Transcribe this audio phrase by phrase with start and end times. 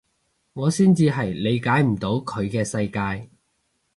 [0.53, 3.29] 我先至係理解唔到佢嘅世界